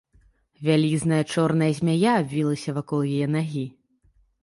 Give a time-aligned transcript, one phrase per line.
[0.69, 3.65] Вялізная чорная змяя абвілася вакол яе нагі.